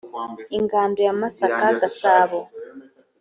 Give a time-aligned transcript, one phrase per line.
[0.57, 2.39] ingando ya masaka gasabo